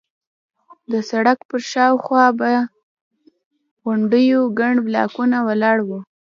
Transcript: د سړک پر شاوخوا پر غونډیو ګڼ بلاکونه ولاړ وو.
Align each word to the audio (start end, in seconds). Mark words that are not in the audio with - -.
د 0.91 0.93
سړک 1.09 1.37
پر 1.49 1.59
شاوخوا 1.71 2.25
پر 2.39 2.53
غونډیو 3.83 4.39
ګڼ 4.59 4.73
بلاکونه 4.85 5.37
ولاړ 5.47 5.77
وو. 5.87 5.99